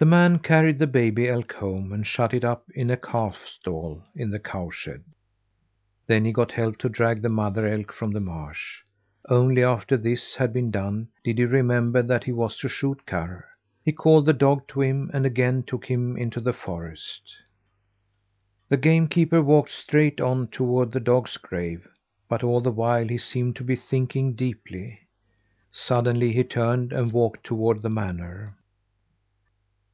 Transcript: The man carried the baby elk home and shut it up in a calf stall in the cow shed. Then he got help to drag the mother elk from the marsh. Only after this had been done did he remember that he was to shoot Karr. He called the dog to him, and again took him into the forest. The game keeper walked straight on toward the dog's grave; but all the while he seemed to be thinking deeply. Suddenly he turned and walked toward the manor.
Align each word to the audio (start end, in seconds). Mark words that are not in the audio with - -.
The 0.00 0.04
man 0.04 0.38
carried 0.38 0.78
the 0.78 0.86
baby 0.86 1.28
elk 1.28 1.54
home 1.54 1.92
and 1.92 2.06
shut 2.06 2.32
it 2.32 2.44
up 2.44 2.66
in 2.72 2.88
a 2.88 2.96
calf 2.96 3.44
stall 3.46 4.04
in 4.14 4.30
the 4.30 4.38
cow 4.38 4.70
shed. 4.70 5.02
Then 6.06 6.24
he 6.24 6.30
got 6.30 6.52
help 6.52 6.78
to 6.78 6.88
drag 6.88 7.20
the 7.20 7.28
mother 7.28 7.66
elk 7.66 7.92
from 7.92 8.12
the 8.12 8.20
marsh. 8.20 8.84
Only 9.28 9.64
after 9.64 9.96
this 9.96 10.36
had 10.36 10.52
been 10.52 10.70
done 10.70 11.08
did 11.24 11.36
he 11.38 11.46
remember 11.46 12.00
that 12.00 12.22
he 12.22 12.30
was 12.32 12.56
to 12.58 12.68
shoot 12.68 13.04
Karr. 13.06 13.46
He 13.84 13.90
called 13.90 14.26
the 14.26 14.32
dog 14.32 14.68
to 14.68 14.82
him, 14.82 15.10
and 15.12 15.26
again 15.26 15.64
took 15.64 15.86
him 15.86 16.16
into 16.16 16.40
the 16.40 16.52
forest. 16.52 17.34
The 18.68 18.76
game 18.76 19.08
keeper 19.08 19.42
walked 19.42 19.72
straight 19.72 20.20
on 20.20 20.46
toward 20.46 20.92
the 20.92 21.00
dog's 21.00 21.36
grave; 21.38 21.88
but 22.28 22.44
all 22.44 22.60
the 22.60 22.70
while 22.70 23.08
he 23.08 23.18
seemed 23.18 23.56
to 23.56 23.64
be 23.64 23.74
thinking 23.74 24.34
deeply. 24.36 25.08
Suddenly 25.72 26.30
he 26.34 26.44
turned 26.44 26.92
and 26.92 27.10
walked 27.10 27.42
toward 27.44 27.82
the 27.82 27.90
manor. 27.90 28.54